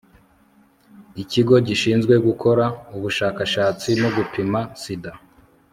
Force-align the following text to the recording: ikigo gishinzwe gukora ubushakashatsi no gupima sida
ikigo 1.21 1.55
gishinzwe 1.67 2.15
gukora 2.27 2.65
ubushakashatsi 2.95 3.89
no 4.01 4.09
gupima 4.15 4.59
sida 4.81 5.11